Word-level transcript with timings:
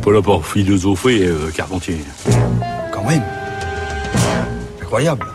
pas 0.00 0.12
là 0.12 0.22
pour 0.22 0.46
philosopher, 0.46 1.26
euh, 1.26 1.50
Carpentier. 1.54 1.98
Quand 2.92 3.04
même. 3.04 3.22
Incroyable. 4.80 5.26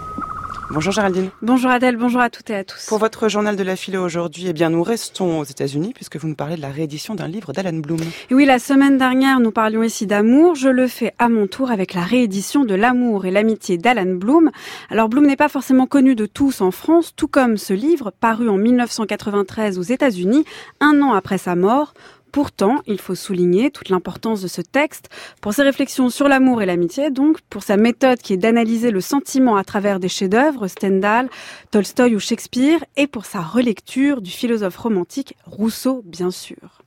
Bonjour 0.71 0.91
Géraldine. 0.91 1.30
Bonjour 1.44 1.70
Adèle, 1.70 1.96
bonjour 1.96 2.20
à 2.20 2.32
toutes 2.32 2.50
et 2.50 2.55
à 2.55 2.64
tous. 2.64 2.88
Pour 2.88 2.98
votre 2.98 3.30
journal 3.30 3.55
de 3.55 3.62
la 3.62 3.75
philo 3.75 4.04
aujourd'hui, 4.04 4.46
eh 4.48 4.54
bien 4.54 4.71
nous 4.71 4.82
restons 4.82 5.39
aux 5.39 5.43
États-Unis 5.43 5.91
puisque 5.93 6.18
vous 6.18 6.28
nous 6.28 6.36
parlez 6.36 6.55
de 6.55 6.62
la 6.62 6.70
réédition 6.70 7.14
d'un 7.14 7.28
livre 7.28 7.54
d'Alan 7.54 7.78
Bloom. 7.78 8.00
Et 8.32 8.34
oui, 8.34 8.46
la 8.46 8.57
semaine 8.57 8.98
dernière, 8.98 9.39
nous 9.39 9.52
parlions 9.52 9.84
ici 9.84 10.07
d'amour. 10.07 10.55
Je 10.55 10.70
le 10.70 10.88
fais 10.88 11.13
à 11.20 11.29
mon 11.29 11.45
tour 11.45 11.70
avec 11.70 11.93
la 11.93 12.02
réédition 12.02 12.66
de 12.66 12.73
L'amour 12.73 13.25
et 13.25 13.32
l'amitié 13.32 13.77
d'Alan 13.77 14.16
Bloom. 14.16 14.50
Alors 14.89 15.07
Bloom 15.07 15.27
n'est 15.27 15.36
pas 15.36 15.50
forcément 15.50 15.86
connu 15.86 16.16
de 16.16 16.25
tous 16.25 16.61
en 16.61 16.71
France, 16.71 17.13
tout 17.16 17.27
comme 17.27 17.57
ce 17.57 17.73
livre 17.73 18.11
paru 18.20 18.50
en 18.50 18.57
1993 18.57 19.77
aux 19.77 19.84
États-Unis, 19.84 20.43
un 20.79 21.00
an 21.02 21.13
après 21.13 21.38
sa 21.38 21.55
mort. 21.55 21.93
Pourtant, 22.36 22.81
il 22.86 22.99
faut 22.99 23.15
souligner 23.15 23.71
toute 23.71 23.88
l'importance 23.88 24.41
de 24.41 24.49
ce 24.49 24.59
texte 24.59 25.07
pour 25.39 25.53
ses 25.53 25.62
réflexions 25.62 26.09
sur 26.09 26.27
l'amour 26.27 26.62
et 26.62 26.66
l'amitié, 26.66 27.09
donc 27.09 27.39
pour 27.49 27.63
sa 27.63 27.77
méthode 27.77 28.17
qui 28.17 28.34
est 28.34 28.38
d'analyser 28.38 28.91
le 28.91 28.99
sentiment 28.99 29.55
à 29.55 29.63
travers 29.63 30.02
des 30.02 30.09
chefs-d'œuvre, 30.09 30.67
Stendhal, 30.67 31.29
Tolstoï 31.71 32.13
ou 32.13 32.20
Shakespeare, 32.20 32.84
et 32.98 33.07
pour 33.07 33.23
sa 33.23 33.40
relecture 33.40 34.21
du 34.21 34.31
philosophe 34.31 34.76
romantique 34.76 35.38
Rousseau, 35.45 36.03
bien 36.05 36.29
sûr. 36.29 36.84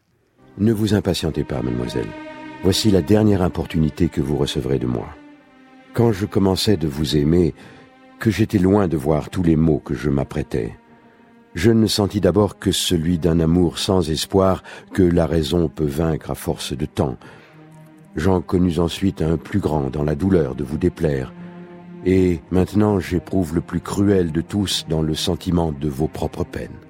Ne 0.59 0.75
vous 0.75 0.92
impatientez 0.92 1.45
pas, 1.45 1.62
mademoiselle. 1.62 2.11
Voici 2.62 2.91
la 2.91 3.01
dernière 3.01 3.41
opportunité 3.41 4.11
que 4.11 4.20
vous 4.20 4.37
recevrez 4.37 4.78
de 4.78 4.87
moi. 4.87 5.09
Quand 5.95 6.12
je 6.12 6.27
commençais 6.27 6.77
de 6.77 6.89
vous 6.89 7.17
aimer, 7.17 7.55
que 8.19 8.30
j'étais 8.30 8.59
loin 8.59 8.87
de 8.87 8.98
voir 8.98 9.30
tous 9.30 9.42
les 9.42 9.56
maux 9.56 9.78
que 9.78 9.95
je 9.95 10.11
m'apprêtais, 10.11 10.77
je 11.55 11.70
ne 11.70 11.87
sentis 11.87 12.20
d'abord 12.20 12.59
que 12.59 12.73
celui 12.73 13.19
d'un 13.19 13.41
amour 13.41 13.79
sans 13.79 14.11
espoir 14.11 14.62
que 14.93 15.02
la 15.02 15.27
raison 15.27 15.69
peut 15.69 15.84
vaincre 15.84 16.30
à 16.30 16.34
force 16.34 16.73
de 16.73 16.87
temps. 16.87 17.16
J'en 18.16 18.41
connus 18.41 18.79
ensuite 18.79 19.23
un 19.23 19.37
plus 19.37 19.61
grand 19.61 19.91
dans 19.91 20.05
la 20.05 20.14
douleur 20.14 20.55
de 20.55 20.64
vous 20.64 20.78
déplaire, 20.78 21.33
et 22.05 22.41
maintenant 22.50 23.00
j'éprouve 23.00 23.55
le 23.55 23.61
plus 23.61 23.81
cruel 23.81 24.33
de 24.33 24.41
tous 24.41 24.86
dans 24.89 25.03
le 25.03 25.14
sentiment 25.14 25.73
de 25.73 25.89
vos 25.89 26.08
propres 26.08 26.45
peines. 26.45 26.88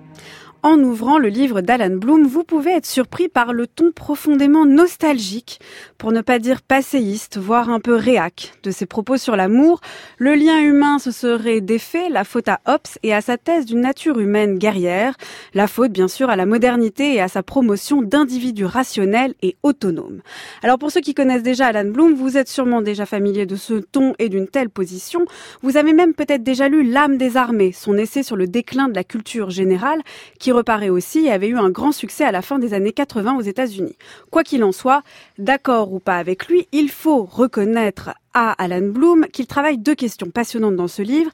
En 0.65 0.81
ouvrant 0.81 1.19
le 1.19 1.29
livre 1.29 1.61
d'Alan 1.61 1.95
Bloom, 1.95 2.27
vous 2.27 2.43
pouvez 2.43 2.73
être 2.73 2.85
surpris 2.85 3.29
par 3.29 3.53
le 3.53 3.69
ton 3.69 3.93
profondément 3.93 4.67
nostalgique, 4.67 5.61
pour 5.99 6.11
ne 6.11 6.21
pas 6.21 6.41
dire 6.41 6.63
passéiste, 6.63 7.39
voire 7.39 7.71
un 7.71 7.79
peu 7.79 7.95
réac, 7.95 8.55
de 8.65 8.73
ses 8.73 8.85
propos 8.85 9.19
sur 9.19 9.37
l'amour. 9.37 9.81
Le 10.19 10.35
lien 10.35 10.59
humain 10.59 10.99
se 10.99 11.13
serait 11.13 11.61
défait, 11.61 12.09
la 12.09 12.25
faute 12.25 12.49
à 12.49 12.59
Hobbes 12.67 12.89
et 13.05 13.15
à 13.15 13.21
sa 13.21 13.39
thèse 13.39 13.67
d'une 13.67 13.83
nature 13.83 14.19
humaine 14.19 14.59
guerrière, 14.59 15.15
la 15.55 15.69
faute 15.69 15.93
bien 15.93 16.09
sûr 16.09 16.29
à 16.29 16.35
la 16.35 16.45
modernité 16.45 17.15
et 17.15 17.21
à 17.21 17.29
sa 17.29 17.45
promotion 17.45 18.03
d'individus 18.03 18.65
rationnels 18.65 19.35
et 19.43 19.57
autonomes. 19.63 20.23
Alors 20.65 20.79
pour 20.79 20.91
ceux 20.91 21.01
qui 21.01 21.15
connaissent 21.15 21.45
déjà 21.45 21.67
Alan 21.67 21.89
Bloom, 21.89 22.15
vous 22.15 22.37
êtes 22.37 22.49
sûrement 22.49 22.83
déjà 22.83 23.07
familier 23.07 23.47
de 23.47 23.55
ce 23.55 23.75
ton 23.75 24.15
et 24.19 24.29
d'une 24.29 24.49
telle 24.49 24.71
position. 24.71 25.25
Vous 25.63 25.77
avez 25.77 25.93
même 25.93 26.15
peut-être 26.15 26.43
déjà 26.43 26.69
lu 26.69 26.83
L'âme 26.83 27.17
des 27.17 27.37
armées, 27.37 27.71
son 27.71 27.97
essai 27.97 28.25
sur 28.25 28.35
le 28.35 28.49
déclin 28.49 28.89
de 28.89 28.95
la 28.95 29.05
culture 29.05 29.51
générale, 29.51 30.01
qui 30.41 30.48
qui 30.49 30.53
reparaît 30.53 30.89
aussi 30.89 31.27
et 31.27 31.31
avait 31.31 31.49
eu 31.49 31.59
un 31.59 31.69
grand 31.69 31.93
succès 31.93 32.25
à 32.25 32.33
la 32.33 32.41
fin 32.41 32.59
des 32.59 32.73
années 32.73 32.95
80 32.95 33.37
aux 33.37 33.43
États-Unis. 33.43 33.99
Quoi 34.31 34.45
qu'il 34.45 34.65
en 34.65 34.73
soit, 34.73 35.03
d'accord 35.37 35.93
ou 35.93 35.99
pas 35.99 36.17
avec 36.17 36.49
lui, 36.49 36.67
il 36.73 36.89
faut 36.89 37.25
reconnaître 37.25 38.15
à 38.33 38.53
Alan 38.53 38.89
Bloom 38.89 39.27
qu'il 39.31 39.47
travaille 39.47 39.77
deux 39.77 39.95
questions 39.95 40.31
passionnantes 40.31 40.77
dans 40.77 40.89
ce 40.89 41.03
livre. 41.03 41.31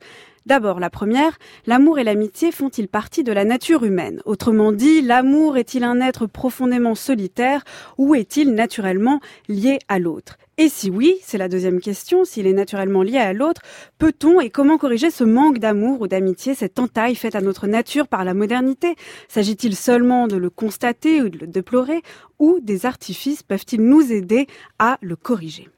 D'abord, 0.47 0.81
la 0.81 0.91
première, 0.91 1.39
l'amour 1.65 2.01
et 2.01 2.03
l'amitié 2.03 2.51
font-ils 2.51 2.89
partie 2.89 3.23
de 3.23 3.31
la 3.31 3.45
nature 3.45 3.85
humaine? 3.85 4.21
Autrement 4.25 4.73
dit, 4.73 5.01
l'amour 5.01 5.59
est-il 5.59 5.85
un 5.85 6.01
être 6.01 6.27
profondément 6.27 6.97
solitaire 6.97 7.63
ou 7.99 8.17
est-il 8.17 8.53
naturellement 8.53 9.21
lié 9.49 9.79
à 9.87 10.01
l'autre? 10.01 10.39
Et 10.57 10.69
si 10.69 10.89
oui, 10.89 11.17
c'est 11.23 11.39
la 11.39 11.49
deuxième 11.49 11.81
question, 11.81 12.25
s'il 12.25 12.47
est 12.47 12.53
naturellement 12.53 13.03
lié 13.03 13.19
à 13.19 13.33
l'autre, 13.33 13.61
peut-on 13.99 14.41
et 14.41 14.51
comment 14.51 14.79
corriger 14.79 15.11
ce 15.11 15.25
manque 15.25 15.59
d'amour 15.59 16.01
ou 16.01 16.07
d'amitié, 16.07 16.55
cette 16.55 16.79
entaille 16.79 17.17
faite 17.17 17.35
à 17.35 17.41
notre 17.41 17.67
nature 17.67 18.07
par 18.07 18.25
la 18.25 18.35
modernité? 18.35 18.95
S'agit-il 19.29 19.75
seulement 19.75 20.29
de 20.29 20.37
le 20.37 20.51
constater 20.51 21.23
ou 21.23 21.29
de 21.29 21.39
le 21.39 21.49
déplorer 21.49 22.03
ou 22.39 22.61
des 22.63 22.87
artifices 22.87 23.43
peuvent-ils 23.43 23.83
nous 23.83 24.13
aider 24.13 24.47
à 24.79 24.97
le 25.03 25.17
corriger? 25.17 25.69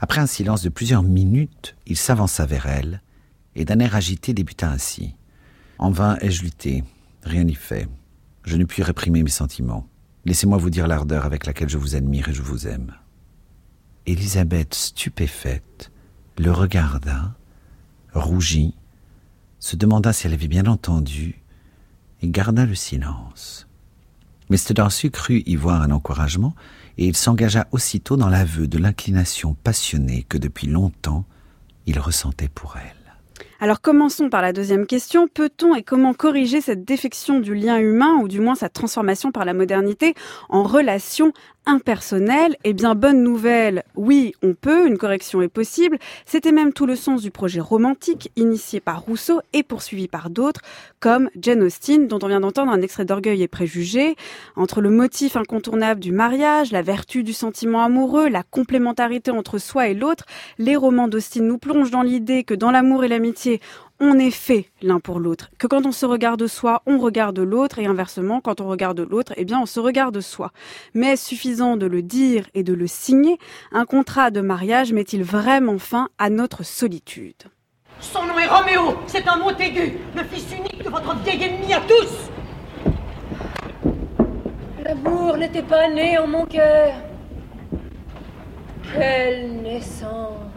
Après 0.00 0.20
un 0.20 0.26
silence 0.26 0.62
de 0.62 0.70
plusieurs 0.70 1.04
minutes, 1.04 1.76
il 1.86 1.96
s'avança 1.96 2.46
vers 2.46 2.66
elle 2.66 3.02
et 3.54 3.64
d'un 3.64 3.78
air 3.78 3.94
agité 3.94 4.34
débuta 4.34 4.68
ainsi. 4.68 5.14
En 5.78 5.90
vain 5.90 6.18
ai-je 6.20 6.42
lutté, 6.42 6.82
rien 7.22 7.44
n'y 7.44 7.54
fait. 7.54 7.86
Je 8.42 8.56
ne 8.56 8.64
puis 8.64 8.82
réprimer 8.82 9.22
mes 9.22 9.30
sentiments. 9.30 9.86
Laissez-moi 10.24 10.58
vous 10.58 10.70
dire 10.70 10.88
l'ardeur 10.88 11.24
avec 11.24 11.46
laquelle 11.46 11.68
je 11.68 11.78
vous 11.78 11.94
admire 11.94 12.28
et 12.28 12.32
je 12.32 12.42
vous 12.42 12.66
aime. 12.66 12.92
Élisabeth, 14.06 14.72
stupéfaite, 14.72 15.90
le 16.38 16.52
regarda, 16.52 17.34
rougit, 18.14 18.74
se 19.58 19.74
demanda 19.74 20.12
si 20.12 20.28
elle 20.28 20.34
avait 20.34 20.46
bien 20.46 20.66
entendu, 20.66 21.42
et 22.22 22.28
garda 22.28 22.66
le 22.66 22.76
silence. 22.76 23.66
Mr. 24.48 24.74
Darcy 24.74 25.10
crut 25.10 25.42
y 25.46 25.56
voir 25.56 25.82
un 25.82 25.90
encouragement, 25.90 26.54
et 26.98 27.06
il 27.06 27.16
s'engagea 27.16 27.66
aussitôt 27.72 28.16
dans 28.16 28.28
l'aveu 28.28 28.68
de 28.68 28.78
l'inclination 28.78 29.54
passionnée 29.64 30.24
que 30.28 30.38
depuis 30.38 30.68
longtemps 30.68 31.24
il 31.86 31.98
ressentait 31.98 32.48
pour 32.48 32.76
elle. 32.76 33.06
Alors 33.58 33.80
commençons 33.80 34.28
par 34.28 34.42
la 34.42 34.52
deuxième 34.52 34.86
question. 34.86 35.28
Peut-on 35.28 35.74
et 35.74 35.82
comment 35.82 36.12
corriger 36.12 36.60
cette 36.60 36.84
défection 36.84 37.40
du 37.40 37.54
lien 37.54 37.78
humain, 37.78 38.18
ou 38.20 38.28
du 38.28 38.40
moins 38.40 38.54
sa 38.54 38.68
transformation 38.68 39.32
par 39.32 39.44
la 39.44 39.54
modernité, 39.54 40.14
en 40.48 40.62
relation 40.62 41.32
impersonnel, 41.66 42.56
eh 42.64 42.72
bien 42.72 42.94
bonne 42.94 43.22
nouvelle, 43.22 43.82
oui, 43.96 44.32
on 44.42 44.54
peut, 44.54 44.86
une 44.86 44.98
correction 44.98 45.42
est 45.42 45.48
possible. 45.48 45.98
C'était 46.24 46.52
même 46.52 46.72
tout 46.72 46.86
le 46.86 46.96
sens 46.96 47.22
du 47.22 47.30
projet 47.30 47.60
romantique 47.60 48.30
initié 48.36 48.80
par 48.80 49.02
Rousseau 49.02 49.40
et 49.52 49.62
poursuivi 49.62 50.08
par 50.08 50.30
d'autres, 50.30 50.60
comme 51.00 51.28
Jane 51.40 51.62
Austen, 51.62 52.08
dont 52.08 52.18
on 52.22 52.28
vient 52.28 52.40
d'entendre 52.40 52.72
un 52.72 52.82
extrait 52.82 53.04
d'Orgueil 53.04 53.42
et 53.42 53.48
Préjugés. 53.48 54.16
Entre 54.54 54.80
le 54.80 54.90
motif 54.90 55.36
incontournable 55.36 56.00
du 56.00 56.12
mariage, 56.12 56.72
la 56.72 56.82
vertu 56.82 57.22
du 57.22 57.32
sentiment 57.32 57.82
amoureux, 57.82 58.28
la 58.28 58.42
complémentarité 58.42 59.30
entre 59.30 59.58
soi 59.58 59.88
et 59.88 59.94
l'autre, 59.94 60.24
les 60.58 60.76
romans 60.76 61.08
d'Austen 61.08 61.46
nous 61.46 61.58
plongent 61.58 61.90
dans 61.90 62.02
l'idée 62.02 62.44
que 62.44 62.54
dans 62.54 62.70
l'amour 62.70 63.04
et 63.04 63.08
l'amitié, 63.08 63.60
on 64.00 64.18
est 64.18 64.30
fait 64.30 64.70
l'un 64.82 65.00
pour 65.00 65.20
l'autre. 65.20 65.50
Que 65.58 65.66
quand 65.66 65.86
on 65.86 65.92
se 65.92 66.06
regarde 66.06 66.46
soi, 66.46 66.82
on 66.86 66.98
regarde 66.98 67.38
l'autre 67.38 67.78
et 67.78 67.86
inversement, 67.86 68.40
quand 68.40 68.60
on 68.60 68.68
regarde 68.68 69.00
l'autre, 69.00 69.32
eh 69.36 69.44
bien, 69.44 69.60
on 69.60 69.66
se 69.66 69.80
regarde 69.80 70.20
soi. 70.20 70.52
Mais 70.94 71.12
est-ce 71.12 71.26
suffisant 71.26 71.76
de 71.76 71.86
le 71.86 72.02
dire 72.02 72.46
et 72.54 72.62
de 72.62 72.74
le 72.74 72.86
signer 72.86 73.38
Un 73.72 73.84
contrat 73.84 74.30
de 74.30 74.40
mariage 74.40 74.92
met-il 74.92 75.22
vraiment 75.22 75.78
fin 75.78 76.08
à 76.18 76.30
notre 76.30 76.64
solitude? 76.64 77.44
Son 78.00 78.24
nom 78.24 78.38
est 78.38 78.46
Roméo, 78.46 78.96
c'est 79.06 79.26
un 79.26 79.38
Montaigu, 79.38 79.98
le 80.14 80.24
fils 80.24 80.46
unique 80.54 80.84
de 80.84 80.90
votre 80.90 81.16
vieil 81.22 81.42
ennemi 81.42 81.72
à 81.72 81.80
tous. 81.80 82.30
L'amour 84.84 85.38
n'était 85.38 85.62
pas 85.62 85.88
né 85.88 86.18
en 86.18 86.26
mon 86.26 86.44
cœur. 86.44 86.94
Quelle 88.92 89.62
naissance 89.62 90.55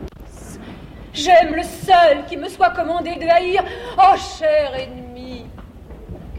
J'aime 1.22 1.54
le 1.54 1.64
seul 1.64 2.24
qui 2.30 2.38
me 2.38 2.48
soit 2.48 2.70
commandé 2.70 3.16
de 3.16 3.28
haïr, 3.28 3.62
oh 3.98 4.16
cher 4.40 4.74
ennemi, 4.74 5.48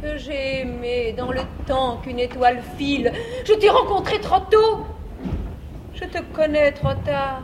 que 0.01 0.17
j'ai 0.17 0.61
aimé 0.61 1.13
dans 1.15 1.31
le 1.31 1.43
temps 1.67 1.99
qu'une 1.99 2.19
étoile 2.19 2.63
file. 2.79 3.13
Je 3.45 3.53
t'ai 3.53 3.69
rencontré 3.69 4.19
trop 4.21 4.41
tôt, 4.51 4.87
je 5.93 6.05
te 6.05 6.23
connais 6.35 6.73
trop 6.73 6.95
tard. 7.05 7.43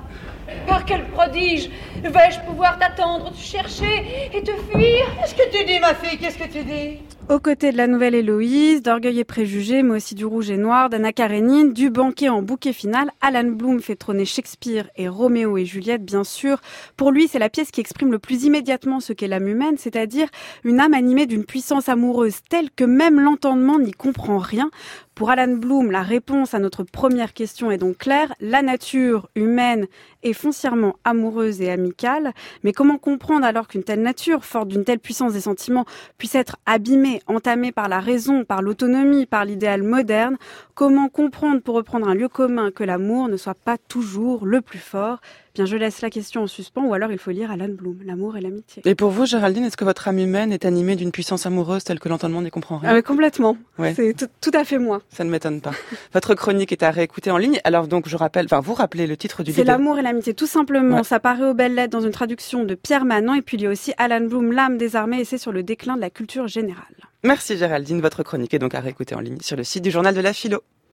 Par 0.66 0.86
quel 0.86 1.04
prodige 1.08 1.68
vais-je 2.02 2.40
pouvoir 2.40 2.78
t'attendre, 2.78 3.30
te 3.30 3.36
chercher 3.36 4.30
et 4.32 4.42
te 4.42 4.52
fuir? 4.70 5.04
Qu'est-ce 5.20 5.34
que 5.34 5.50
tu 5.50 5.62
dis, 5.66 5.78
ma 5.78 5.92
fille? 5.92 6.16
Qu'est-ce 6.16 6.38
que 6.38 6.50
tu 6.50 6.64
dis? 6.64 7.02
Aux 7.28 7.40
côtés 7.40 7.72
de 7.72 7.76
la 7.76 7.88
nouvelle 7.88 8.14
Héloïse, 8.14 8.82
d'Orgueil 8.82 9.18
et 9.18 9.24
Préjugés, 9.24 9.82
mais 9.82 9.96
aussi 9.96 10.14
du 10.14 10.24
Rouge 10.24 10.50
et 10.50 10.56
Noir, 10.56 10.88
d'Anna 10.88 11.12
Karenine, 11.12 11.72
du 11.72 11.90
banquet 11.90 12.28
en 12.28 12.40
bouquet 12.40 12.72
final, 12.72 13.10
Alan 13.20 13.50
Bloom 13.50 13.80
fait 13.80 13.96
trôner 13.96 14.24
Shakespeare 14.24 14.88
et 14.96 15.08
Roméo 15.08 15.58
et 15.58 15.64
Juliette, 15.64 16.04
bien 16.04 16.22
sûr. 16.22 16.60
Pour 16.96 17.10
lui, 17.10 17.26
c'est 17.26 17.40
la 17.40 17.48
pièce 17.48 17.72
qui 17.72 17.80
exprime 17.80 18.12
le 18.12 18.20
plus 18.20 18.44
immédiatement 18.44 19.00
ce 19.00 19.12
qu'est 19.12 19.26
l'âme 19.26 19.48
humaine, 19.48 19.76
c'est-à-dire 19.76 20.28
une 20.62 20.78
âme 20.78 20.94
animée 20.94 21.26
d'une 21.26 21.44
puissance 21.44 21.88
amoureuse 21.88 22.36
telle 22.48 22.70
que 22.70 22.84
même 22.84 23.18
l'entendement 23.18 23.80
n'y 23.80 23.92
comprend 23.92 24.38
rien. 24.38 24.70
Pour 25.16 25.30
Alan 25.30 25.56
Bloom, 25.56 25.90
la 25.90 26.02
réponse 26.02 26.52
à 26.52 26.58
notre 26.58 26.84
première 26.84 27.32
question 27.32 27.70
est 27.70 27.78
donc 27.78 27.96
claire. 27.96 28.34
La 28.38 28.62
nature 28.62 29.30
humaine 29.34 29.86
est 30.28 30.32
foncièrement 30.32 30.96
amoureuse 31.04 31.60
et 31.62 31.70
amicale. 31.70 32.32
Mais 32.64 32.72
comment 32.72 32.98
comprendre 32.98 33.44
alors 33.44 33.68
qu'une 33.68 33.84
telle 33.84 34.02
nature, 34.02 34.44
forte 34.44 34.68
d'une 34.68 34.84
telle 34.84 34.98
puissance 34.98 35.32
des 35.32 35.40
sentiments, 35.40 35.84
puisse 36.18 36.34
être 36.34 36.56
abîmée, 36.66 37.20
entamée 37.26 37.72
par 37.72 37.88
la 37.88 38.00
raison, 38.00 38.44
par 38.44 38.62
l'autonomie, 38.62 39.26
par 39.26 39.44
l'idéal 39.44 39.82
moderne? 39.82 40.36
Comment 40.74 41.08
comprendre, 41.08 41.60
pour 41.62 41.74
reprendre 41.76 42.08
un 42.08 42.14
lieu 42.14 42.28
commun, 42.28 42.70
que 42.70 42.84
l'amour 42.84 43.28
ne 43.28 43.36
soit 43.36 43.54
pas 43.54 43.76
toujours 43.78 44.44
le 44.46 44.60
plus 44.60 44.78
fort? 44.78 45.20
Bien, 45.54 45.64
je 45.64 45.76
laisse 45.76 46.02
la 46.02 46.10
question 46.10 46.42
en 46.42 46.46
suspens, 46.46 46.84
ou 46.84 46.92
alors 46.92 47.10
il 47.12 47.16
faut 47.18 47.30
lire 47.30 47.50
Alan 47.50 47.70
Bloom, 47.70 48.00
L'amour 48.04 48.36
et 48.36 48.42
l'amitié. 48.42 48.82
Et 48.84 48.94
pour 48.94 49.08
vous, 49.08 49.24
Géraldine, 49.24 49.64
est-ce 49.64 49.78
que 49.78 49.86
votre 49.86 50.06
âme 50.06 50.18
humaine 50.18 50.52
est 50.52 50.66
animée 50.66 50.96
d'une 50.96 51.10
puissance 51.12 51.46
amoureuse 51.46 51.82
telle 51.82 51.98
que 51.98 52.10
l'entendement 52.10 52.42
n'y 52.42 52.50
comprend 52.50 52.76
rien? 52.76 52.90
Ah 52.94 53.00
Complètement. 53.00 53.56
C'est 53.94 54.14
tout 54.42 54.50
à 54.52 54.64
fait 54.64 54.78
moi. 54.78 55.00
ça 55.08 55.24
ne 55.24 55.30
m'étonne 55.30 55.62
pas. 55.62 55.70
Votre 56.12 56.34
chronique 56.34 56.72
est 56.72 56.82
à 56.82 56.90
réécouter 56.90 57.30
en 57.30 57.38
ligne. 57.38 57.58
Alors 57.64 57.88
donc, 57.88 58.06
je 58.06 58.16
rappelle, 58.18 58.44
enfin, 58.44 58.60
vous 58.60 58.74
rappelez 58.74 59.06
le 59.06 59.16
titre 59.16 59.42
du 59.42 59.50
livre. 59.50 59.56
C'est 59.62 59.64
l'amour 59.64 59.98
et 59.98 60.02
l'amitié, 60.02 60.15
tout 60.34 60.46
simplement. 60.46 61.02
Ça 61.02 61.20
paraît 61.20 61.48
aux 61.48 61.54
belles 61.54 61.74
lettres 61.74 61.92
dans 61.92 62.04
une 62.04 62.12
traduction 62.12 62.64
de 62.64 62.74
Pierre 62.74 63.04
Manon. 63.04 63.34
Et 63.34 63.42
puis 63.42 63.56
il 63.56 63.62
y 63.62 63.66
a 63.66 63.70
aussi 63.70 63.92
Alan 63.98 64.20
Bloom, 64.20 64.52
l'âme 64.52 64.78
des 64.78 64.96
armées, 64.96 65.20
et 65.20 65.24
c'est 65.24 65.38
sur 65.38 65.52
le 65.52 65.62
déclin 65.62 65.96
de 65.96 66.00
la 66.00 66.10
culture 66.10 66.48
générale. 66.48 66.84
Merci 67.24 67.56
Géraldine. 67.56 68.00
Votre 68.00 68.22
chronique 68.22 68.54
est 68.54 68.58
donc 68.58 68.74
à 68.74 68.80
réécouter 68.80 69.14
en 69.14 69.20
ligne 69.20 69.40
sur 69.40 69.56
le 69.56 69.64
site 69.64 69.82
du 69.82 69.90
journal 69.90 70.14
de 70.14 70.20
la 70.20 70.32
philo. 70.32 70.62